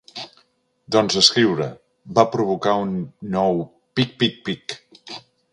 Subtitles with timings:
[0.95, 1.67] Doncs escriure
[2.15, 2.97] —va provocar un
[3.37, 3.63] nou
[4.01, 4.79] pic pic pic—.